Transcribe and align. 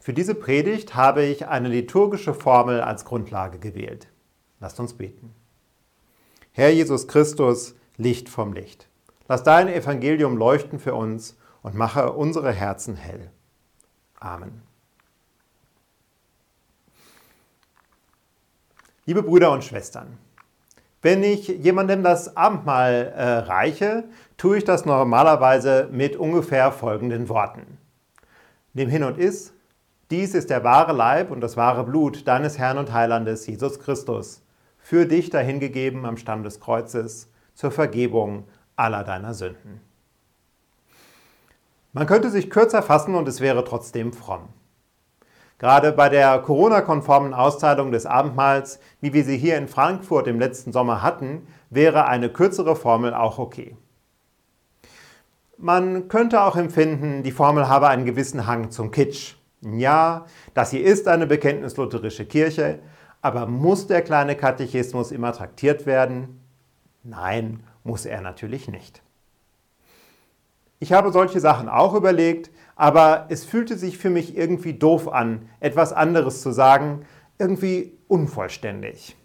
Für 0.00 0.12
diese 0.12 0.34
Predigt 0.34 0.94
habe 0.94 1.24
ich 1.24 1.48
eine 1.48 1.68
liturgische 1.68 2.34
Formel 2.34 2.80
als 2.80 3.04
Grundlage 3.04 3.58
gewählt. 3.58 4.08
Lasst 4.60 4.80
uns 4.80 4.94
beten. 4.94 5.34
Herr 6.52 6.70
Jesus 6.70 7.08
Christus, 7.08 7.74
Licht 7.96 8.28
vom 8.28 8.52
Licht. 8.52 8.88
Lass 9.28 9.42
dein 9.42 9.68
Evangelium 9.68 10.36
leuchten 10.36 10.78
für 10.78 10.94
uns 10.94 11.36
und 11.62 11.74
mache 11.74 12.12
unsere 12.12 12.52
Herzen 12.52 12.96
hell. 12.96 13.30
Amen. 14.18 14.62
Liebe 19.04 19.22
Brüder 19.22 19.52
und 19.52 19.64
Schwestern, 19.64 20.18
wenn 21.00 21.22
ich 21.22 21.48
jemandem 21.48 22.02
das 22.02 22.36
Abendmahl 22.36 23.12
äh, 23.16 23.24
reiche, 23.38 24.04
tue 24.36 24.58
ich 24.58 24.64
das 24.64 24.84
normalerweise 24.84 25.88
mit 25.92 26.16
ungefähr 26.16 26.72
folgenden 26.72 27.28
Worten. 27.28 27.78
Nimm 28.74 28.88
hin 28.88 29.04
und 29.04 29.18
iss, 29.18 29.52
dies 30.10 30.34
ist 30.34 30.50
der 30.50 30.64
wahre 30.64 30.92
Leib 30.92 31.30
und 31.30 31.40
das 31.40 31.56
wahre 31.56 31.84
Blut 31.84 32.26
deines 32.26 32.58
Herrn 32.58 32.78
und 32.78 32.92
Heilandes 32.92 33.46
Jesus 33.46 33.78
Christus, 33.78 34.42
für 34.78 35.06
dich 35.06 35.30
dahingegeben 35.30 36.06
am 36.06 36.16
Stamm 36.16 36.42
des 36.42 36.60
Kreuzes 36.60 37.30
zur 37.54 37.70
Vergebung 37.70 38.44
aller 38.76 39.04
deiner 39.04 39.34
Sünden. 39.34 39.80
Man 41.92 42.06
könnte 42.06 42.30
sich 42.30 42.48
kürzer 42.48 42.82
fassen 42.82 43.14
und 43.14 43.28
es 43.28 43.40
wäre 43.40 43.64
trotzdem 43.64 44.12
fromm. 44.12 44.48
Gerade 45.58 45.90
bei 45.90 46.08
der 46.08 46.38
Corona-konformen 46.38 47.34
Austeilung 47.34 47.90
des 47.90 48.06
Abendmahls, 48.06 48.78
wie 49.00 49.12
wir 49.12 49.24
sie 49.24 49.36
hier 49.36 49.58
in 49.58 49.66
Frankfurt 49.66 50.28
im 50.28 50.38
letzten 50.38 50.72
Sommer 50.72 51.02
hatten, 51.02 51.48
wäre 51.68 52.06
eine 52.06 52.30
kürzere 52.30 52.76
Formel 52.76 53.12
auch 53.12 53.38
okay. 53.38 53.76
Man 55.56 56.06
könnte 56.06 56.42
auch 56.42 56.54
empfinden, 56.54 57.24
die 57.24 57.32
Formel 57.32 57.68
habe 57.68 57.88
einen 57.88 58.04
gewissen 58.04 58.46
Hang 58.46 58.70
zum 58.70 58.92
Kitsch. 58.92 59.37
Ja, 59.60 60.26
das 60.54 60.70
hier 60.70 60.84
ist 60.84 61.08
eine 61.08 61.26
bekenntnislutherische 61.26 62.26
Kirche, 62.26 62.78
aber 63.22 63.46
muss 63.46 63.86
der 63.86 64.02
kleine 64.02 64.36
Katechismus 64.36 65.10
immer 65.10 65.32
traktiert 65.32 65.86
werden? 65.86 66.40
Nein, 67.02 67.64
muss 67.82 68.06
er 68.06 68.20
natürlich 68.20 68.68
nicht. 68.68 69.02
Ich 70.78 70.92
habe 70.92 71.10
solche 71.10 71.40
Sachen 71.40 71.68
auch 71.68 71.94
überlegt, 71.94 72.50
aber 72.76 73.26
es 73.30 73.44
fühlte 73.44 73.76
sich 73.76 73.98
für 73.98 74.10
mich 74.10 74.36
irgendwie 74.36 74.74
doof 74.74 75.08
an, 75.08 75.48
etwas 75.58 75.92
anderes 75.92 76.40
zu 76.40 76.52
sagen, 76.52 77.04
irgendwie 77.38 77.98
unvollständig. 78.06 79.16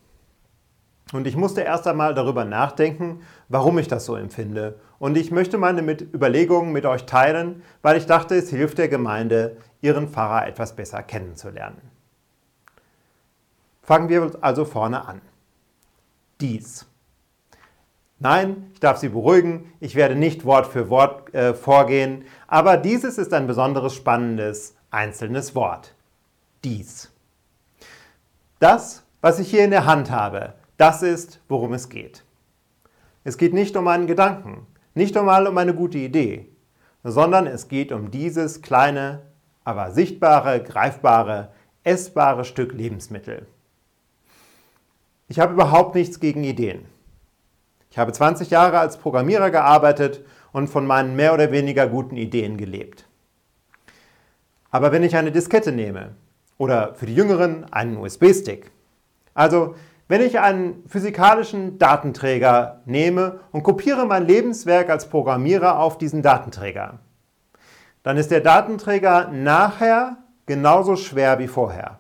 Und 1.14 1.28
ich 1.28 1.38
musste 1.38 1.62
erst 1.62 1.86
einmal 1.88 2.16
darüber 2.16 2.44
nachdenken, 2.44 3.22
warum 3.50 3.78
ich 3.78 3.88
das 3.88 4.06
so 4.06 4.16
empfinde. 4.16 4.80
Und 5.04 5.18
ich 5.18 5.32
möchte 5.32 5.58
meine 5.58 5.82
mit 5.82 6.14
Überlegungen 6.14 6.72
mit 6.72 6.86
euch 6.86 7.06
teilen, 7.06 7.62
weil 7.82 7.98
ich 7.98 8.06
dachte, 8.06 8.36
es 8.36 8.50
hilft 8.50 8.78
der 8.78 8.88
Gemeinde, 8.88 9.58
ihren 9.82 10.08
Pfarrer 10.08 10.48
etwas 10.48 10.78
besser 10.78 11.04
kennenzulernen. 11.04 11.82
Fangen 13.82 14.08
wir 14.08 14.32
also 14.40 14.64
vorne 14.64 15.06
an. 15.06 15.20
Dies. 16.40 16.86
Nein, 18.20 18.72
ich 18.72 18.80
darf 18.80 18.96
Sie 18.98 19.10
beruhigen, 19.10 19.74
ich 19.82 19.96
werde 19.96 20.16
nicht 20.16 20.46
Wort 20.46 20.68
für 20.68 20.90
Wort 20.90 21.34
äh, 21.34 21.54
vorgehen, 21.54 22.24
aber 22.48 22.78
dieses 22.78 23.18
ist 23.18 23.34
ein 23.34 23.46
besonderes 23.46 23.94
spannendes 23.94 24.78
einzelnes 24.90 25.54
Wort. 25.54 25.96
Dies. 26.64 27.12
Das, 28.60 29.04
was 29.20 29.40
ich 29.40 29.50
hier 29.50 29.66
in 29.66 29.72
der 29.72 29.86
Hand 29.86 30.12
habe, 30.12 30.54
das 30.78 31.04
ist, 31.04 31.42
worum 31.50 31.74
es 31.74 31.90
geht. 31.90 32.24
Es 33.26 33.38
geht 33.38 33.54
nicht 33.54 33.76
um 33.76 33.90
einen 33.90 34.08
Gedanken, 34.08 34.66
nicht 34.94 35.18
einmal 35.18 35.48
um 35.48 35.58
eine 35.58 35.74
gute 35.74 35.98
Idee, 35.98 36.50
sondern 37.04 37.48
es 37.48 37.68
geht 37.68 37.92
um 37.92 38.12
dieses 38.12 38.62
kleine, 38.62 39.22
aber 39.64 39.92
sichtbare, 39.92 40.62
greifbare, 40.62 41.52
essbare 41.84 42.46
Stück 42.46 42.74
Lebensmittel. 42.74 43.48
Ich 45.28 45.40
habe 45.40 45.54
überhaupt 45.54 45.96
nichts 45.96 46.20
gegen 46.20 46.44
Ideen. 46.44 46.86
Ich 47.90 47.98
habe 47.98 48.12
20 48.12 48.50
Jahre 48.50 48.80
als 48.80 48.98
Programmierer 48.98 49.52
gearbeitet 49.52 50.22
und 50.52 50.68
von 50.68 50.86
meinen 50.86 51.16
mehr 51.16 51.34
oder 51.34 51.52
weniger 51.52 51.88
guten 51.88 52.18
Ideen 52.18 52.58
gelebt. 52.58 53.06
Aber 54.72 54.92
wenn 54.92 55.04
ich 55.04 55.16
eine 55.16 55.32
Diskette 55.32 55.72
nehme 55.72 56.16
oder 56.58 56.96
für 56.96 57.06
die 57.06 57.16
Jüngeren 57.16 57.72
einen 57.72 57.98
USB-Stick, 57.98 58.72
also 59.34 59.76
wenn 60.08 60.22
ich 60.22 60.40
einen 60.40 60.88
physikalischen 60.88 61.78
Datenträger 61.80 62.82
nehme 62.86 63.40
und 63.52 63.64
kopiere 63.64 64.06
mein 64.06 64.26
Lebenswerk 64.26 64.90
als 64.90 65.08
Programmierer 65.10 65.80
auf 65.80 65.98
diesen 65.98 66.22
Datenträger, 66.22 67.00
dann 68.04 68.18
ist 68.18 68.32
der 68.32 68.42
Datenträger 68.42 69.30
nachher 69.30 70.18
genauso 70.46 70.96
schwer 70.98 71.40
wie 71.40 71.48
vorher. 71.48 72.00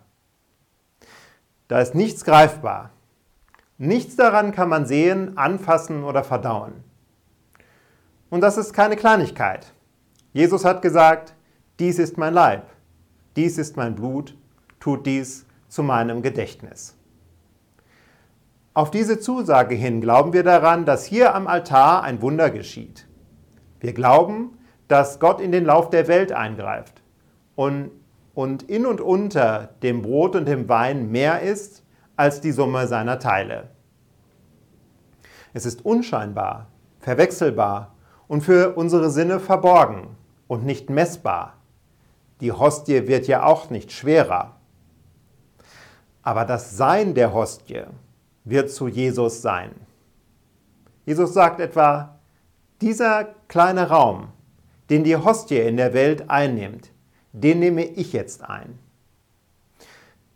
Da 1.69 1.79
ist 1.79 1.95
nichts 1.95 2.25
greifbar. 2.25 2.91
Nichts 3.77 4.15
daran 4.15 4.51
kann 4.51 4.69
man 4.69 4.85
sehen, 4.85 5.37
anfassen 5.37 6.03
oder 6.03 6.23
verdauen. 6.23 6.83
Und 8.29 8.41
das 8.41 8.57
ist 8.57 8.73
keine 8.73 8.95
Kleinigkeit. 8.95 9.73
Jesus 10.33 10.65
hat 10.65 10.81
gesagt, 10.81 11.33
dies 11.79 11.99
ist 11.99 12.17
mein 12.17 12.33
Leib, 12.33 12.67
dies 13.35 13.57
ist 13.57 13.77
mein 13.77 13.95
Blut, 13.95 14.35
tut 14.79 15.05
dies 15.05 15.45
zu 15.69 15.83
meinem 15.83 16.21
Gedächtnis. 16.21 16.95
Auf 18.75 18.89
diese 18.89 19.19
Zusage 19.19 19.75
hin 19.75 20.01
glauben 20.01 20.33
wir 20.33 20.41
daran, 20.41 20.85
dass 20.85 21.05
hier 21.05 21.35
am 21.35 21.45
Altar 21.45 22.01
ein 22.01 22.23
Wunder 22.23 22.49
geschieht. 22.49 23.07
Wir 23.79 23.93
glauben, 23.93 24.57
dass 24.87 25.19
Gott 25.19 25.39
in 25.39 25.51
den 25.51 25.65
Lauf 25.65 25.91
der 25.91 26.07
Welt 26.07 26.31
eingreift 26.31 27.03
und, 27.55 27.91
und 28.33 28.63
in 28.63 28.87
und 28.87 28.99
unter 28.99 29.69
dem 29.83 30.01
Brot 30.01 30.35
und 30.35 30.47
dem 30.47 30.67
Wein 30.69 31.11
mehr 31.11 31.41
ist 31.41 31.83
als 32.15 32.41
die 32.41 32.51
Summe 32.51 32.87
seiner 32.87 33.19
Teile. 33.19 33.69
Es 35.53 35.67
ist 35.67 35.85
unscheinbar, 35.85 36.67
verwechselbar 36.99 37.93
und 38.27 38.41
für 38.41 38.75
unsere 38.75 39.11
Sinne 39.11 39.39
verborgen 39.39 40.15
und 40.47 40.65
nicht 40.65 40.89
messbar. 40.89 41.57
Die 42.41 42.51
Hostie 42.51 43.07
wird 43.07 43.27
ja 43.27 43.43
auch 43.43 43.69
nicht 43.69 43.91
schwerer. 43.91 44.55
Aber 46.23 46.45
das 46.45 46.75
Sein 46.75 47.13
der 47.13 47.33
Hostie, 47.33 47.83
wird 48.45 48.71
zu 48.71 48.87
Jesus 48.87 49.41
sein. 49.41 49.71
Jesus 51.05 51.33
sagt 51.33 51.59
etwa, 51.59 52.19
dieser 52.81 53.35
kleine 53.47 53.89
Raum, 53.89 54.29
den 54.89 55.03
die 55.03 55.15
Hostie 55.15 55.59
in 55.59 55.77
der 55.77 55.93
Welt 55.93 56.29
einnimmt, 56.29 56.91
den 57.31 57.59
nehme 57.59 57.85
ich 57.85 58.13
jetzt 58.13 58.43
ein. 58.43 58.79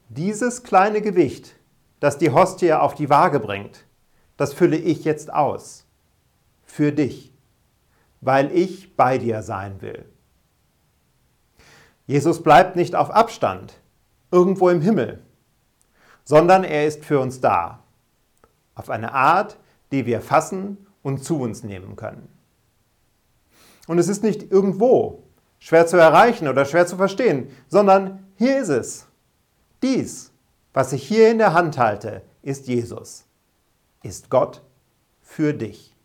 Dieses 0.10 0.64
kleine 0.64 1.02
Gewicht, 1.02 1.56
das 2.00 2.18
die 2.18 2.32
Hostie 2.32 2.74
auf 2.74 2.96
die 2.96 3.10
Waage 3.10 3.40
bringt, 3.40 3.86
das 4.38 4.54
fülle 4.54 4.78
ich 4.78 5.04
jetzt 5.04 5.34
aus. 5.34 5.86
Für 6.64 6.92
dich, 6.92 7.34
weil 8.22 8.52
ich 8.52 8.96
bei 8.96 9.18
dir 9.18 9.42
sein 9.42 9.82
will. 9.82 10.06
Jesus 12.06 12.44
bleibt 12.44 12.76
nicht 12.76 12.96
auf 12.96 13.10
Abstand, 13.10 13.80
irgendwo 14.32 14.70
im 14.70 14.82
Himmel, 14.82 15.22
sondern 16.24 16.64
er 16.64 16.86
ist 16.88 17.04
für 17.04 17.20
uns 17.20 17.42
da 17.42 17.84
auf 18.78 18.90
eine 18.90 19.14
Art, 19.14 19.58
die 19.92 20.06
wir 20.06 20.22
fassen 20.22 20.78
und 21.02 21.24
zu 21.24 21.40
uns 21.40 21.64
nehmen 21.64 21.96
können. 21.96 22.30
Und 23.88 23.98
es 23.98 24.08
ist 24.08 24.24
nicht 24.24 24.52
irgendwo 24.52 25.24
schwer 25.60 25.88
zu 25.88 25.98
erreichen 25.98 26.48
oder 26.48 26.66
schwer 26.66 26.86
zu 26.86 26.98
verstehen, 26.98 27.50
sondern 27.68 28.28
hier 28.36 28.60
ist 28.60 28.70
es. 28.70 29.08
Dies, 29.82 30.32
was 30.74 30.94
ich 30.94 31.08
hier 31.08 31.32
in 31.32 31.38
der 31.38 31.54
Hand 31.54 31.78
halte, 31.78 32.22
ist 32.42 32.68
Jesus, 32.68 33.26
ist 34.04 34.30
Gott 34.30 34.62
für 35.22 35.54
dich. 35.54 35.96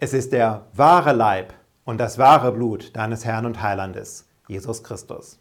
Es 0.00 0.12
ist 0.12 0.32
der 0.32 0.66
wahre 0.72 1.12
Leib 1.12 1.54
und 1.84 1.98
das 1.98 2.18
wahre 2.18 2.52
Blut 2.52 2.94
deines 2.96 3.24
Herrn 3.24 3.46
und 3.46 3.62
Heilandes, 3.62 4.26
Jesus 4.48 4.82
Christus. 4.82 5.38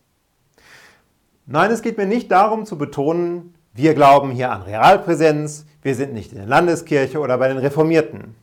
Nein, 1.45 1.71
es 1.71 1.81
geht 1.81 1.97
mir 1.97 2.05
nicht 2.05 2.31
darum 2.31 2.65
zu 2.65 2.77
betonen, 2.77 3.53
wir 3.73 3.93
glauben 3.95 4.31
hier 4.31 4.51
an 4.51 4.61
Realpräsenz, 4.61 5.65
wir 5.81 5.95
sind 5.95 6.13
nicht 6.13 6.31
in 6.31 6.37
der 6.37 6.47
Landeskirche 6.47 7.19
oder 7.19 7.37
bei 7.37 7.49
den 7.49 7.57
Reformierten. 7.57 8.35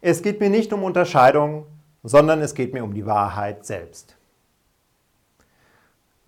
Es 0.00 0.22
geht 0.22 0.40
mir 0.40 0.50
nicht 0.50 0.72
um 0.72 0.82
Unterscheidung, 0.82 1.66
sondern 2.02 2.40
es 2.40 2.54
geht 2.54 2.74
mir 2.74 2.82
um 2.82 2.94
die 2.94 3.06
Wahrheit 3.06 3.64
selbst. 3.66 4.16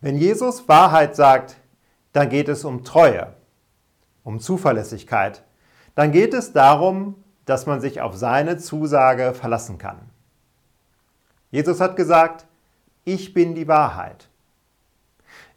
Wenn 0.00 0.16
Jesus 0.16 0.68
Wahrheit 0.68 1.16
sagt, 1.16 1.56
dann 2.12 2.28
geht 2.28 2.48
es 2.48 2.64
um 2.64 2.84
Treue, 2.84 3.34
um 4.22 4.40
Zuverlässigkeit. 4.40 5.42
Dann 5.94 6.12
geht 6.12 6.34
es 6.34 6.52
darum, 6.52 7.16
dass 7.46 7.66
man 7.66 7.80
sich 7.80 8.00
auf 8.00 8.16
seine 8.16 8.58
Zusage 8.58 9.34
verlassen 9.34 9.78
kann. 9.78 9.98
Jesus 11.50 11.80
hat 11.80 11.96
gesagt, 11.96 12.46
ich 13.04 13.34
bin 13.34 13.54
die 13.54 13.66
Wahrheit. 13.66 14.29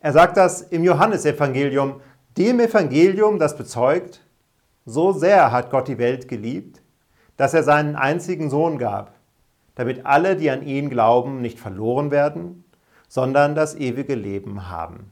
Er 0.03 0.11
sagt 0.11 0.35
das 0.35 0.61
im 0.61 0.83
Johannesevangelium, 0.83 2.01
dem 2.37 2.59
Evangelium, 2.59 3.39
das 3.39 3.55
bezeugt, 3.55 4.19
so 4.85 5.13
sehr 5.13 5.53
hat 5.53 5.69
Gott 5.69 5.87
die 5.87 5.97
Welt 5.97 6.27
geliebt, 6.27 6.81
dass 7.37 7.53
er 7.53 7.63
seinen 7.63 7.95
einzigen 7.95 8.49
Sohn 8.49 8.77
gab, 8.77 9.13
damit 9.75 10.05
alle, 10.05 10.35
die 10.35 10.49
an 10.49 10.61
ihn 10.61 10.89
glauben, 10.89 11.41
nicht 11.41 11.57
verloren 11.57 12.11
werden, 12.11 12.65
sondern 13.07 13.55
das 13.55 13.75
ewige 13.75 14.15
Leben 14.15 14.69
haben. 14.69 15.09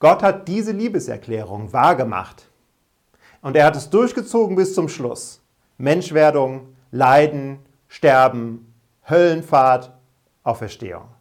Gott 0.00 0.24
hat 0.24 0.48
diese 0.48 0.72
Liebeserklärung 0.72 1.72
wahrgemacht. 1.72 2.50
Und 3.42 3.54
er 3.54 3.66
hat 3.66 3.76
es 3.76 3.90
durchgezogen 3.90 4.56
bis 4.56 4.74
zum 4.74 4.88
Schluss. 4.88 5.40
Menschwerdung, 5.78 6.74
Leiden, 6.90 7.60
Sterben, 7.86 8.74
Höllenfahrt, 9.08 9.92
Auferstehung. 10.42 11.13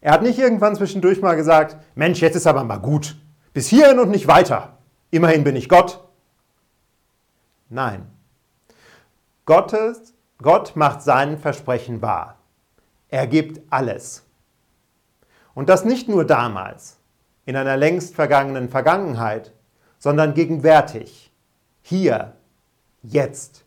Er 0.00 0.12
hat 0.12 0.22
nicht 0.22 0.38
irgendwann 0.38 0.76
zwischendurch 0.76 1.20
mal 1.20 1.34
gesagt, 1.34 1.76
Mensch, 1.94 2.20
jetzt 2.20 2.36
ist 2.36 2.46
aber 2.46 2.64
mal 2.64 2.78
gut. 2.78 3.16
Bis 3.52 3.68
hierhin 3.68 3.98
und 3.98 4.10
nicht 4.10 4.28
weiter. 4.28 4.78
Immerhin 5.10 5.44
bin 5.44 5.56
ich 5.56 5.68
Gott. 5.68 6.04
Nein. 7.68 8.06
Gottes, 9.44 10.14
Gott 10.40 10.76
macht 10.76 11.02
seinen 11.02 11.38
Versprechen 11.38 12.00
wahr. 12.02 12.36
Er 13.08 13.26
gibt 13.26 13.60
alles. 13.70 14.24
Und 15.54 15.68
das 15.68 15.84
nicht 15.84 16.08
nur 16.08 16.24
damals, 16.24 16.98
in 17.46 17.56
einer 17.56 17.76
längst 17.76 18.14
vergangenen 18.14 18.68
Vergangenheit, 18.68 19.52
sondern 19.98 20.34
gegenwärtig, 20.34 21.32
hier, 21.82 22.34
jetzt. 23.02 23.64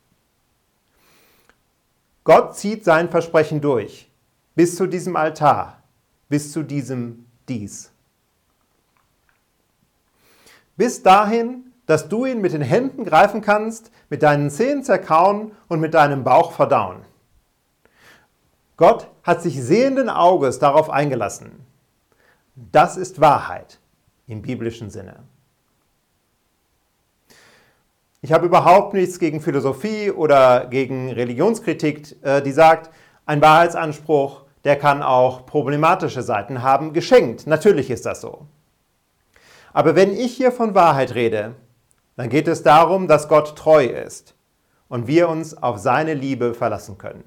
Gott 2.24 2.56
zieht 2.56 2.86
sein 2.86 3.10
Versprechen 3.10 3.60
durch, 3.60 4.10
bis 4.56 4.76
zu 4.76 4.86
diesem 4.86 5.16
Altar, 5.16 5.81
bis 6.32 6.54
zu 6.54 6.64
diesem 6.64 7.26
Dies. 7.50 7.92
Bis 10.78 11.04
dahin, 11.04 11.74
dass 11.86 12.08
du 12.08 12.26
ihn 12.26 12.40
mit 12.40 12.54
den 12.54 12.62
Händen 12.62 13.04
greifen 13.04 13.42
kannst, 13.42 13.92
mit 14.10 14.24
deinen 14.24 14.50
Zähnen 14.50 14.82
zerkauen 14.82 15.52
und 15.68 15.82
mit 15.82 15.94
deinem 15.94 16.24
Bauch 16.24 16.54
verdauen. 16.54 17.02
Gott 18.78 19.10
hat 19.24 19.42
sich 19.42 19.62
sehenden 19.62 20.10
Auges 20.10 20.58
darauf 20.58 20.90
eingelassen. 20.90 21.66
Das 22.56 22.96
ist 22.96 23.20
Wahrheit 23.20 23.80
im 24.26 24.42
biblischen 24.42 24.90
Sinne. 24.90 25.24
Ich 28.22 28.32
habe 28.32 28.46
überhaupt 28.46 28.94
nichts 28.94 29.20
gegen 29.20 29.42
Philosophie 29.42 30.12
oder 30.12 30.68
gegen 30.68 31.12
Religionskritik, 31.12 32.24
äh, 32.24 32.42
die 32.42 32.54
sagt, 32.54 32.90
ein 33.26 33.42
Wahrheitsanspruch, 33.42 34.46
der 34.64 34.76
kann 34.76 35.02
auch 35.02 35.46
problematische 35.46 36.22
Seiten 36.22 36.62
haben, 36.62 36.94
geschenkt. 36.94 37.48
Natürlich 37.48 37.90
ist 37.90 38.06
das 38.06 38.22
so. 38.22 38.46
Aber 39.74 39.96
wenn 39.96 40.14
ich 40.14 40.36
hier 40.36 40.52
von 40.52 40.76
Wahrheit 40.76 41.16
rede, 41.16 41.56
dann 42.16 42.30
geht 42.30 42.48
es 42.48 42.62
darum, 42.62 43.08
dass 43.08 43.28
Gott 43.28 43.58
treu 43.58 43.86
ist 43.86 44.36
und 44.90 45.08
wir 45.08 45.30
uns 45.30 45.56
auf 45.56 45.78
seine 45.78 46.14
Liebe 46.14 46.54
verlassen 46.54 46.98
können. 46.98 47.24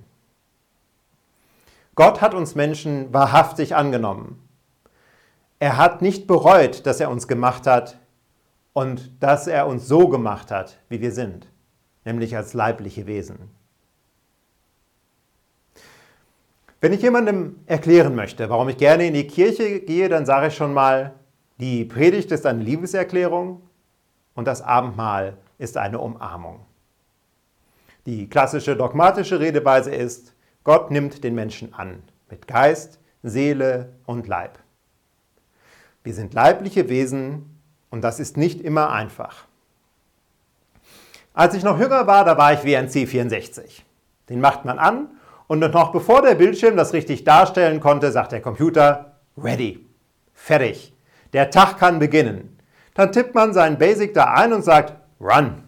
Gott 1.94 2.20
hat 2.20 2.34
uns 2.34 2.54
Menschen 2.54 3.12
wahrhaftig 3.12 3.74
angenommen. 3.74 4.46
Er 5.58 5.76
hat 5.76 6.02
nicht 6.02 6.26
bereut, 6.26 6.86
dass 6.86 7.00
er 7.00 7.10
uns 7.10 7.28
gemacht 7.28 7.66
hat 7.66 7.98
und 8.72 9.22
dass 9.22 9.46
er 9.46 9.66
uns 9.66 9.88
so 9.88 10.08
gemacht 10.08 10.50
hat, 10.50 10.78
wie 10.88 11.00
wir 11.00 11.12
sind, 11.12 11.48
nämlich 12.04 12.36
als 12.36 12.52
leibliche 12.52 13.06
Wesen. 13.06 13.50
Wenn 16.84 16.92
ich 16.92 17.00
jemandem 17.00 17.56
erklären 17.64 18.14
möchte, 18.14 18.50
warum 18.50 18.68
ich 18.68 18.76
gerne 18.76 19.06
in 19.06 19.14
die 19.14 19.26
Kirche 19.26 19.80
gehe, 19.80 20.10
dann 20.10 20.26
sage 20.26 20.48
ich 20.48 20.54
schon 20.54 20.74
mal, 20.74 21.14
die 21.56 21.86
Predigt 21.86 22.30
ist 22.30 22.44
eine 22.44 22.62
Liebeserklärung 22.62 23.62
und 24.34 24.46
das 24.46 24.60
Abendmahl 24.60 25.38
ist 25.56 25.78
eine 25.78 25.98
Umarmung. 25.98 26.60
Die 28.04 28.28
klassische 28.28 28.76
dogmatische 28.76 29.40
Redeweise 29.40 29.94
ist, 29.94 30.34
Gott 30.62 30.90
nimmt 30.90 31.24
den 31.24 31.34
Menschen 31.34 31.72
an, 31.72 32.02
mit 32.28 32.46
Geist, 32.46 33.00
Seele 33.22 33.94
und 34.04 34.28
Leib. 34.28 34.58
Wir 36.02 36.12
sind 36.12 36.34
leibliche 36.34 36.90
Wesen 36.90 37.60
und 37.88 38.02
das 38.02 38.20
ist 38.20 38.36
nicht 38.36 38.60
immer 38.60 38.92
einfach. 38.92 39.46
Als 41.32 41.54
ich 41.54 41.64
noch 41.64 41.80
jünger 41.80 42.06
war, 42.06 42.26
da 42.26 42.36
war 42.36 42.52
ich 42.52 42.62
wie 42.64 42.76
ein 42.76 42.90
C64. 42.90 43.80
Den 44.28 44.42
macht 44.42 44.66
man 44.66 44.78
an 44.78 45.08
und 45.46 45.60
noch 45.60 45.92
bevor 45.92 46.22
der 46.22 46.34
Bildschirm 46.34 46.76
das 46.76 46.92
richtig 46.92 47.24
darstellen 47.24 47.80
konnte, 47.80 48.10
sagt 48.12 48.32
der 48.32 48.40
Computer, 48.40 49.18
ready, 49.36 49.86
fertig, 50.32 50.94
der 51.32 51.50
Tag 51.50 51.78
kann 51.78 51.98
beginnen. 51.98 52.58
Dann 52.94 53.12
tippt 53.12 53.34
man 53.34 53.52
seinen 53.52 53.78
Basic 53.78 54.14
da 54.14 54.32
ein 54.34 54.52
und 54.52 54.62
sagt, 54.62 54.94
run. 55.20 55.64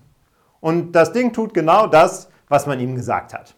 Und 0.61 0.93
das 0.93 1.13
Ding 1.13 1.33
tut 1.33 1.55
genau 1.55 1.87
das, 1.87 2.31
was 2.49 2.67
man 2.67 2.81
ihm 2.81 2.95
gesagt 2.95 3.35
hat. 3.35 3.55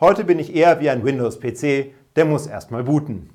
Heute 0.00 0.24
bin 0.24 0.38
ich 0.38 0.54
eher 0.54 0.80
wie 0.80 0.90
ein 0.90 1.04
Windows-PC, 1.04 1.94
der 2.16 2.24
muss 2.24 2.46
erstmal 2.46 2.84
booten. 2.84 3.30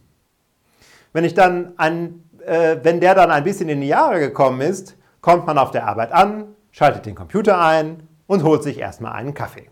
Wenn, 1.13 1.23
ich 1.23 1.33
dann 1.33 1.73
ein, 1.77 2.29
äh, 2.45 2.77
wenn 2.83 2.99
der 2.99 3.15
dann 3.15 3.31
ein 3.31 3.43
bisschen 3.43 3.69
in 3.69 3.81
die 3.81 3.87
Jahre 3.87 4.19
gekommen 4.19 4.61
ist, 4.61 4.95
kommt 5.21 5.47
man 5.47 5.57
auf 5.57 5.71
der 5.71 5.87
Arbeit 5.87 6.11
an, 6.11 6.55
schaltet 6.71 7.05
den 7.05 7.15
Computer 7.15 7.59
ein 7.59 8.07
und 8.27 8.43
holt 8.43 8.63
sich 8.63 8.77
erstmal 8.77 9.13
einen 9.13 9.33
Kaffee. 9.33 9.69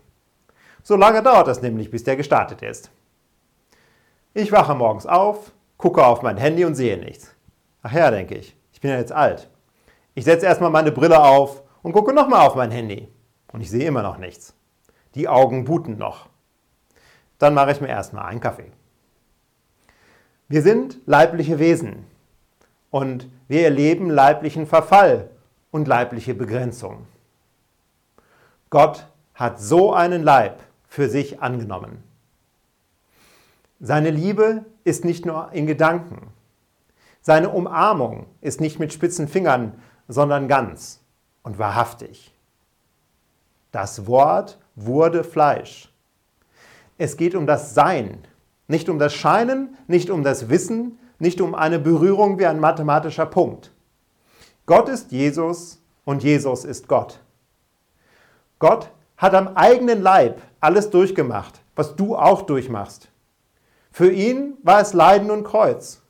So 0.82 0.96
lange 0.96 1.22
dauert 1.22 1.48
das 1.48 1.62
nämlich, 1.62 1.90
bis 1.90 2.04
der 2.04 2.16
gestartet 2.16 2.62
ist. 2.62 2.90
Ich 4.32 4.52
wache 4.52 4.74
morgens 4.74 5.06
auf, 5.06 5.52
gucke 5.76 6.04
auf 6.04 6.22
mein 6.22 6.36
Handy 6.36 6.64
und 6.64 6.74
sehe 6.74 6.96
nichts. 6.96 7.34
Ach 7.82 7.92
ja, 7.92 8.10
denke 8.10 8.36
ich, 8.36 8.56
ich 8.72 8.80
bin 8.80 8.90
ja 8.90 8.98
jetzt 8.98 9.12
alt. 9.12 9.48
Ich 10.14 10.24
setze 10.24 10.46
erstmal 10.46 10.70
meine 10.70 10.92
Brille 10.92 11.22
auf 11.22 11.62
und 11.82 11.92
gucke 11.92 12.12
nochmal 12.12 12.46
auf 12.46 12.54
mein 12.54 12.70
Handy. 12.70 13.08
Und 13.52 13.60
ich 13.60 13.70
sehe 13.70 13.86
immer 13.86 14.02
noch 14.02 14.18
nichts. 14.18 14.54
Die 15.14 15.28
Augen 15.28 15.64
booten 15.64 15.98
noch. 15.98 16.28
Dann 17.38 17.54
mache 17.54 17.72
ich 17.72 17.80
mir 17.80 17.88
erstmal 17.88 18.26
einen 18.26 18.40
Kaffee. 18.40 18.70
Wir 20.48 20.62
sind 20.62 20.98
leibliche 21.06 21.58
Wesen 21.58 22.06
und 22.90 23.28
wir 23.48 23.64
erleben 23.64 24.10
leiblichen 24.10 24.66
Verfall 24.66 25.30
und 25.70 25.88
leibliche 25.88 26.34
Begrenzung. 26.34 27.06
Gott 28.68 29.06
hat 29.34 29.60
so 29.60 29.92
einen 29.92 30.22
Leib 30.22 30.60
für 30.90 31.08
sich 31.08 31.40
angenommen. 31.40 32.02
Seine 33.80 34.10
Liebe 34.10 34.66
ist 34.84 35.06
nicht 35.06 35.24
nur 35.24 35.50
in 35.52 35.66
Gedanken. 35.66 36.26
Seine 37.22 37.48
Umarmung 37.48 38.26
ist 38.42 38.60
nicht 38.60 38.78
mit 38.78 38.92
spitzen 38.92 39.28
Fingern, 39.28 39.80
sondern 40.06 40.46
ganz 40.48 41.00
und 41.42 41.58
wahrhaftig. 41.58 42.34
Das 43.72 44.06
Wort 44.06 44.58
wurde 44.74 45.24
Fleisch 45.24 45.90
es 47.00 47.16
geht 47.16 47.34
um 47.34 47.46
das 47.46 47.72
Sein, 47.74 48.18
nicht 48.68 48.90
um 48.90 48.98
das 48.98 49.14
Scheinen, 49.14 49.74
nicht 49.86 50.10
um 50.10 50.22
das 50.22 50.50
Wissen, 50.50 50.98
nicht 51.18 51.40
um 51.40 51.54
eine 51.54 51.78
Berührung 51.78 52.38
wie 52.38 52.44
ein 52.44 52.60
mathematischer 52.60 53.24
Punkt. 53.24 53.72
Gott 54.66 54.90
ist 54.90 55.10
Jesus 55.10 55.80
und 56.04 56.22
Jesus 56.22 56.66
ist 56.66 56.88
Gott. 56.88 57.20
Gott 58.58 58.90
hat 59.20 59.34
am 59.34 59.48
eigenen 59.48 60.00
Leib 60.00 60.40
alles 60.60 60.88
durchgemacht, 60.88 61.60
was 61.76 61.94
du 61.94 62.16
auch 62.16 62.42
durchmachst. 62.42 63.10
Für 63.92 64.10
ihn 64.10 64.54
war 64.62 64.80
es 64.80 64.94
Leiden 64.94 65.30
und 65.30 65.44
Kreuz. 65.44 66.00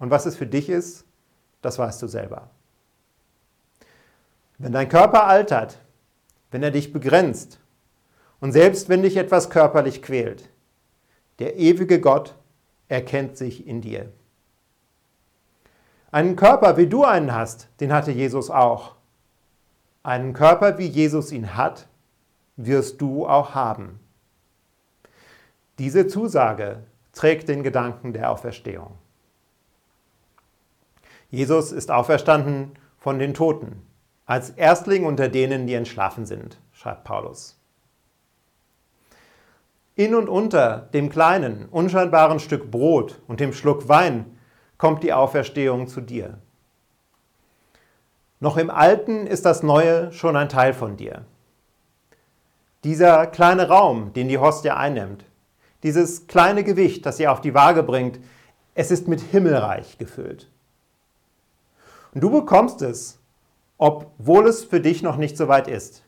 Und 0.00 0.10
was 0.10 0.26
es 0.26 0.34
für 0.34 0.46
dich 0.46 0.68
ist, 0.68 1.04
das 1.62 1.78
weißt 1.78 2.02
du 2.02 2.08
selber. 2.08 2.50
Wenn 4.58 4.72
dein 4.72 4.88
Körper 4.88 5.28
altert, 5.28 5.78
wenn 6.50 6.64
er 6.64 6.72
dich 6.72 6.92
begrenzt, 6.92 7.60
und 8.40 8.52
selbst 8.52 8.88
wenn 8.88 9.02
dich 9.02 9.16
etwas 9.16 9.48
körperlich 9.48 10.02
quält, 10.02 10.48
der 11.38 11.56
ewige 11.58 12.00
Gott 12.00 12.34
erkennt 12.88 13.36
sich 13.36 13.68
in 13.68 13.82
dir. 13.82 14.10
Einen 16.10 16.34
Körper, 16.34 16.76
wie 16.76 16.88
du 16.88 17.04
einen 17.04 17.32
hast, 17.32 17.68
den 17.78 17.92
hatte 17.92 18.10
Jesus 18.10 18.50
auch. 18.50 18.96
Einen 20.02 20.32
Körper, 20.32 20.76
wie 20.78 20.86
Jesus 20.86 21.30
ihn 21.30 21.54
hat, 21.56 21.86
wirst 22.66 23.00
du 23.00 23.26
auch 23.26 23.54
haben. 23.54 24.00
Diese 25.78 26.06
Zusage 26.06 26.84
trägt 27.12 27.48
den 27.48 27.62
Gedanken 27.62 28.12
der 28.12 28.30
Auferstehung. 28.30 28.92
Jesus 31.30 31.72
ist 31.72 31.90
auferstanden 31.90 32.72
von 32.98 33.18
den 33.18 33.34
Toten, 33.34 33.82
als 34.26 34.50
Erstling 34.50 35.04
unter 35.04 35.28
denen, 35.28 35.66
die 35.66 35.74
entschlafen 35.74 36.26
sind, 36.26 36.58
schreibt 36.72 37.04
Paulus. 37.04 37.56
In 39.96 40.14
und 40.14 40.28
unter 40.28 40.88
dem 40.92 41.10
kleinen, 41.10 41.66
unscheinbaren 41.70 42.40
Stück 42.40 42.70
Brot 42.70 43.20
und 43.26 43.40
dem 43.40 43.52
Schluck 43.52 43.88
Wein 43.88 44.38
kommt 44.78 45.02
die 45.02 45.12
Auferstehung 45.12 45.88
zu 45.88 46.00
dir. 46.00 46.38
Noch 48.38 48.56
im 48.56 48.70
Alten 48.70 49.26
ist 49.26 49.44
das 49.44 49.62
Neue 49.62 50.12
schon 50.12 50.36
ein 50.36 50.48
Teil 50.48 50.72
von 50.72 50.96
dir. 50.96 51.26
Dieser 52.84 53.26
kleine 53.26 53.68
Raum, 53.68 54.12
den 54.14 54.28
die 54.28 54.38
Hostie 54.38 54.70
einnimmt, 54.70 55.24
dieses 55.82 56.26
kleine 56.26 56.64
Gewicht, 56.64 57.04
das 57.04 57.18
sie 57.18 57.28
auf 57.28 57.40
die 57.40 57.54
Waage 57.54 57.82
bringt, 57.82 58.18
es 58.74 58.90
ist 58.90 59.08
mit 59.08 59.20
Himmelreich 59.20 59.98
gefüllt. 59.98 60.48
Und 62.14 62.22
du 62.22 62.30
bekommst 62.30 62.82
es, 62.82 63.18
obwohl 63.78 64.46
es 64.46 64.64
für 64.64 64.80
dich 64.80 65.02
noch 65.02 65.16
nicht 65.16 65.36
so 65.36 65.48
weit 65.48 65.68
ist. 65.68 66.02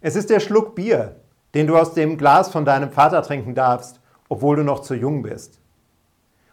Es 0.00 0.16
ist 0.16 0.30
der 0.30 0.40
Schluck 0.40 0.74
Bier, 0.74 1.16
den 1.54 1.66
du 1.66 1.76
aus 1.76 1.94
dem 1.94 2.16
Glas 2.16 2.50
von 2.50 2.64
deinem 2.64 2.90
Vater 2.90 3.22
trinken 3.22 3.54
darfst, 3.54 4.00
obwohl 4.28 4.56
du 4.56 4.64
noch 4.64 4.80
zu 4.80 4.94
jung 4.94 5.22
bist. 5.22 5.60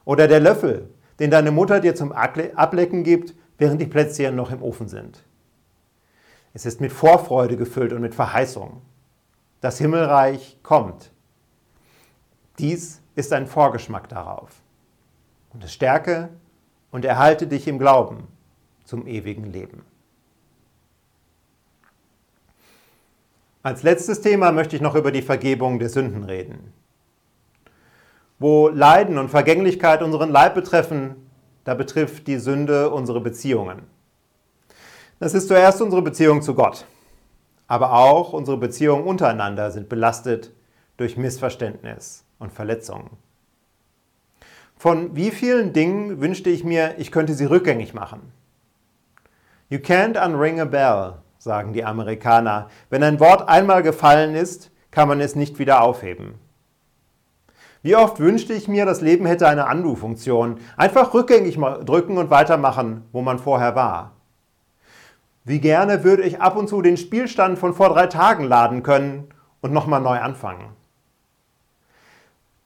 Oder 0.05 0.27
der 0.27 0.39
Löffel, 0.39 0.89
den 1.19 1.31
deine 1.31 1.51
Mutter 1.51 1.79
dir 1.79 1.95
zum 1.95 2.11
Ablecken 2.11 3.03
gibt, 3.03 3.33
während 3.57 3.81
die 3.81 3.87
Plätzchen 3.87 4.35
noch 4.35 4.51
im 4.51 4.61
Ofen 4.61 4.87
sind. 4.87 5.23
Es 6.53 6.65
ist 6.65 6.81
mit 6.81 6.91
Vorfreude 6.91 7.57
gefüllt 7.57 7.93
und 7.93 8.01
mit 8.01 8.15
Verheißung. 8.15 8.81
Das 9.61 9.77
Himmelreich 9.77 10.57
kommt. 10.63 11.11
Dies 12.59 13.01
ist 13.15 13.33
ein 13.33 13.47
Vorgeschmack 13.47 14.09
darauf. 14.09 14.49
Und 15.53 15.63
es 15.63 15.73
stärke 15.73 16.29
und 16.91 17.05
erhalte 17.05 17.47
dich 17.47 17.67
im 17.67 17.79
Glauben 17.79 18.27
zum 18.85 19.07
ewigen 19.07 19.51
Leben. 19.51 19.83
Als 23.63 23.83
letztes 23.83 24.21
Thema 24.21 24.51
möchte 24.51 24.75
ich 24.75 24.81
noch 24.81 24.95
über 24.95 25.11
die 25.11 25.21
Vergebung 25.21 25.77
der 25.77 25.89
Sünden 25.89 26.23
reden. 26.23 26.71
Wo 28.39 28.69
Leiden 28.69 29.17
und 29.17 29.29
Vergänglichkeit 29.29 30.01
unseren 30.01 30.29
Leib 30.29 30.53
betreffen, 30.55 31.15
da 31.63 31.73
betrifft 31.73 32.27
die 32.27 32.37
Sünde 32.37 32.91
unsere 32.91 33.19
Beziehungen. 33.19 33.81
Das 35.19 35.33
ist 35.33 35.47
zuerst 35.47 35.81
unsere 35.81 36.03
Beziehung 36.03 36.43
zu 36.43 36.53
Gott, 36.53 36.85
aber 37.67 37.93
auch 37.93 38.33
unsere 38.33 38.57
Beziehungen 38.57 39.05
untereinander 39.05 39.71
sind 39.71 39.89
belastet 39.89 40.51
durch 40.95 41.17
Missverständnis 41.17 42.23
und 42.37 42.53
Verletzungen. 42.53 43.09
Von 44.75 45.15
wie 45.15 45.31
vielen 45.31 45.73
Dingen 45.73 46.21
wünschte 46.21 46.51
ich 46.51 46.63
mir, 46.63 46.99
ich 46.99 47.11
könnte 47.11 47.33
sie 47.33 47.45
rückgängig 47.45 47.95
machen? 47.95 48.31
You 49.69 49.79
can't 49.79 50.23
unring 50.23 50.59
a 50.59 50.65
bell, 50.65 51.13
sagen 51.39 51.73
die 51.73 51.83
Amerikaner. 51.83 52.69
Wenn 52.91 53.01
ein 53.01 53.19
Wort 53.19 53.49
einmal 53.49 53.81
gefallen 53.81 54.35
ist, 54.35 54.69
kann 54.91 55.07
man 55.07 55.19
es 55.19 55.35
nicht 55.35 55.57
wieder 55.57 55.81
aufheben. 55.81 56.35
Wie 57.81 57.95
oft 57.95 58.19
wünschte 58.19 58.53
ich 58.53 58.67
mir, 58.67 58.85
das 58.85 59.01
Leben 59.01 59.25
hätte 59.25 59.47
eine 59.47 59.65
Undo-Funktion. 59.65 60.59
Einfach 60.77 61.11
rückgängig 61.15 61.57
drücken 61.85 62.19
und 62.19 62.29
weitermachen, 62.29 63.05
wo 63.11 63.23
man 63.23 63.39
vorher 63.39 63.75
war. 63.75 64.16
Wie 65.47 65.61
gerne 65.61 66.03
würde 66.03 66.23
ich 66.23 66.41
ab 66.41 66.57
und 66.57 66.67
zu 66.67 66.81
den 66.81 66.97
Spielstand 66.97 67.57
von 67.57 67.73
vor 67.73 67.87
drei 67.87 68.07
Tagen 68.07 68.43
laden 68.43 68.83
können 68.83 69.29
und 69.61 69.71
nochmal 69.71 70.01
neu 70.01 70.19
anfangen. 70.19 70.75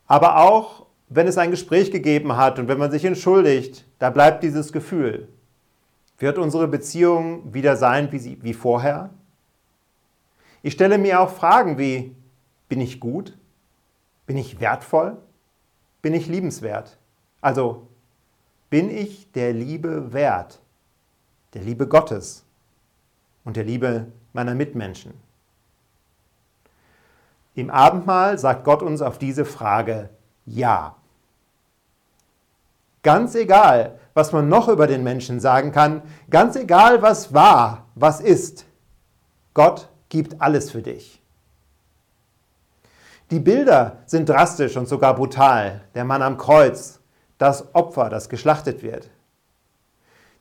Aber 0.08 0.38
auch 0.38 0.88
wenn 1.08 1.28
es 1.28 1.38
ein 1.38 1.52
Gespräch 1.52 1.92
gegeben 1.92 2.38
hat 2.38 2.58
und 2.58 2.68
wenn 2.68 2.80
man 2.80 2.90
sich 2.90 3.06
entschuldigt, 3.06 3.86
da 4.00 4.10
bleibt 4.10 4.42
dieses 4.42 4.74
Gefühl. 4.74 5.28
Wird 6.18 6.40
unsere 6.40 6.68
Beziehung 6.68 7.54
wieder 7.54 7.76
sein 7.76 8.12
wie, 8.12 8.18
sie, 8.18 8.42
wie 8.42 8.56
vorher? 8.56 9.12
Ich 10.64 10.74
stelle 10.74 10.98
mir 10.98 11.22
auch 11.22 11.30
Fragen 11.30 11.78
wie, 11.78 12.16
bin 12.68 12.82
ich 12.82 13.00
gut? 13.00 13.38
Bin 14.26 14.38
ich 14.38 14.60
wertvoll? 14.60 15.18
Bin 16.02 16.16
ich 16.16 16.26
liebenswert? 16.26 16.98
Also, 17.42 17.90
bin 18.72 18.90
ich 18.90 19.32
der 19.34 19.54
Liebe 19.54 20.14
wert? 20.14 20.64
Der 21.54 21.62
Liebe 21.62 21.88
Gottes 21.88 22.44
und 23.44 23.58
der 23.58 23.64
Liebe 23.64 24.08
meiner 24.34 24.56
Mitmenschen? 24.56 25.14
Im 27.54 27.70
Abendmahl 27.70 28.38
sagt 28.38 28.64
Gott 28.64 28.82
uns 28.82 29.02
auf 29.02 29.18
diese 29.18 29.46
Frage 29.46 30.10
Ja. 30.46 30.96
Ganz 33.04 33.36
egal, 33.36 34.00
was 34.14 34.32
man 34.32 34.48
noch 34.48 34.68
über 34.68 34.88
den 34.88 35.04
Menschen 35.04 35.40
sagen 35.40 35.72
kann, 35.72 36.04
ganz 36.30 36.56
egal, 36.56 37.02
was 37.02 37.34
war, 37.34 37.86
was 37.96 38.22
ist, 38.22 38.66
Gott 39.54 39.90
gibt 40.10 40.42
alles 40.42 40.70
für 40.72 40.82
dich. 40.82 41.22
Die 43.32 43.40
Bilder 43.40 44.04
sind 44.06 44.28
drastisch 44.28 44.76
und 44.76 44.88
sogar 44.88 45.16
brutal. 45.16 45.82
Der 45.96 46.04
Mann 46.04 46.22
am 46.22 46.38
Kreuz, 46.38 47.00
das 47.38 47.74
Opfer, 47.74 48.10
das 48.10 48.28
geschlachtet 48.28 48.84
wird. 48.84 49.10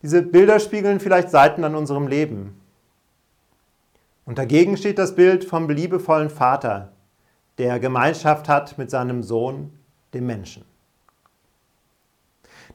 Diese 0.03 0.23
Bilder 0.23 0.59
spiegeln 0.59 0.99
vielleicht 0.99 1.31
Seiten 1.31 1.63
an 1.63 1.77
unserem 1.77 2.09
Leben. 2.09 2.60
Und 4.25 4.39
dagegen 4.39 4.77
steht 4.77 4.99
das 4.99 5.15
Bild 5.15 5.45
vom 5.45 5.69
liebevollen 5.69 6.31
Vater, 6.31 6.93
der 7.59 7.79
Gemeinschaft 7.81 8.49
hat 8.49 8.79
mit 8.79 8.91
seinem 8.91 9.23
Sohn, 9.23 9.79
dem 10.15 10.27
Menschen. 10.27 10.65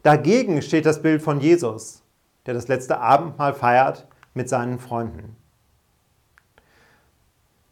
Dagegen 0.03 0.61
steht 0.61 0.85
das 0.85 1.01
Bild 1.01 1.21
von 1.21 1.39
Jesus, 1.39 2.03
der 2.45 2.53
das 2.53 2.67
letzte 2.67 2.99
Abendmahl 2.99 3.53
feiert 3.53 4.07
mit 4.33 4.49
seinen 4.49 4.79
Freunden. 4.79 5.35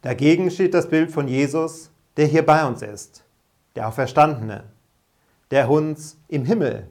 Dagegen 0.02 0.50
steht 0.52 0.74
das 0.74 0.90
Bild 0.90 1.12
von 1.12 1.28
Jesus, 1.28 1.92
der 2.18 2.26
hier 2.26 2.46
bei 2.46 2.66
uns 2.66 2.82
ist, 2.82 3.24
der 3.76 3.88
Auferstandene, 3.88 4.64
der 5.52 5.70
uns 5.70 6.18
im 6.28 6.46
Himmel 6.46 6.90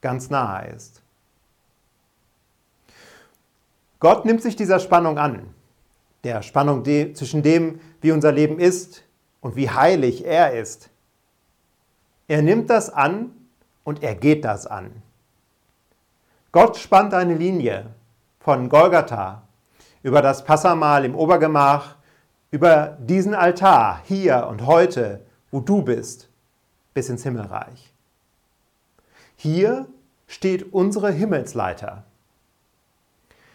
ganz 0.00 0.30
nahe 0.30 0.68
ist. 0.68 1.02
Gott 3.98 4.24
nimmt 4.24 4.42
sich 4.42 4.56
dieser 4.56 4.78
Spannung 4.78 5.18
an, 5.18 5.54
der 6.24 6.42
Spannung 6.42 6.84
zwischen 7.14 7.42
dem, 7.42 7.80
wie 8.00 8.12
unser 8.12 8.32
Leben 8.32 8.58
ist 8.58 9.04
und 9.40 9.56
wie 9.56 9.70
heilig 9.70 10.24
er 10.24 10.54
ist. 10.54 10.90
Er 12.26 12.42
nimmt 12.42 12.70
das 12.70 12.90
an 12.90 13.30
und 13.84 14.02
er 14.02 14.14
geht 14.14 14.44
das 14.44 14.66
an. 14.66 14.90
Gott 16.50 16.76
spannt 16.76 17.12
eine 17.12 17.34
Linie 17.34 17.90
von 18.40 18.68
Golgatha 18.68 19.42
über 20.02 20.22
das 20.22 20.44
Passamal 20.44 21.04
im 21.04 21.14
Obergemach, 21.14 21.96
über 22.50 22.96
diesen 23.00 23.34
Altar 23.34 24.00
hier 24.04 24.46
und 24.48 24.66
heute, 24.66 25.20
wo 25.50 25.60
du 25.60 25.82
bist, 25.82 26.28
bis 26.94 27.08
ins 27.08 27.24
Himmelreich. 27.24 27.92
Hier 29.36 29.86
steht 30.26 30.72
unsere 30.72 31.10
Himmelsleiter. 31.10 32.04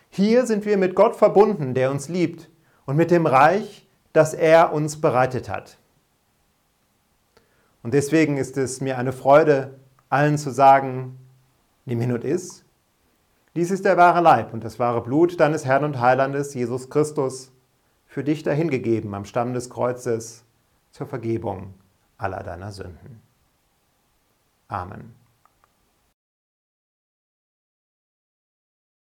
Hier 0.10 0.46
sind 0.46 0.66
wir 0.66 0.78
mit 0.78 0.96
Gott 0.96 1.16
verbunden, 1.16 1.74
der 1.74 1.92
uns 1.92 2.10
liebt, 2.10 2.50
und 2.90 2.96
mit 2.96 3.12
dem 3.12 3.28
Reich, 3.28 3.88
das 4.14 4.34
er 4.34 4.74
uns 4.74 5.00
bereitet 5.00 5.48
hat. 5.48 5.78
Und 7.84 7.94
deswegen 7.94 8.38
ist 8.38 8.58
es 8.58 8.82
mir 8.82 8.98
eine 8.98 9.12
Freude, 9.12 9.80
allen 10.10 10.40
zu 10.40 10.50
sagen, 10.50 11.20
nimm 11.86 12.02
hin 12.02 12.12
und 12.12 12.24
iss. 12.24 12.66
Dies 13.56 13.70
ist 13.70 13.86
der 13.86 13.96
wahre 13.96 14.22
Leib 14.22 14.56
und 14.56 14.64
das 14.64 14.80
wahre 14.80 15.04
Blut 15.04 15.40
deines 15.40 15.66
Herrn 15.66 15.84
und 15.84 16.00
Heilandes, 16.00 16.56
Jesus 16.56 16.90
Christus, 16.90 17.52
für 18.08 18.24
dich 18.24 18.42
dahingegeben 18.42 19.14
am 19.14 19.26
Stamm 19.26 19.54
des 19.54 19.70
Kreuzes 19.70 20.44
zur 20.90 21.06
Vergebung 21.06 21.76
aller 22.18 22.42
deiner 22.42 22.72
Sünden. 22.72 23.22
Amen. 24.68 25.19